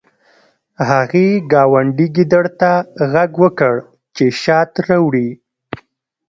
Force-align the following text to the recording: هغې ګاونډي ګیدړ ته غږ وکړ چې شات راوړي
هغې 0.89 1.27
ګاونډي 1.51 2.07
ګیدړ 2.15 2.45
ته 2.59 2.71
غږ 3.11 3.31
وکړ 3.43 3.73
چې 4.15 4.25
شات 4.41 4.71
راوړي 4.87 5.29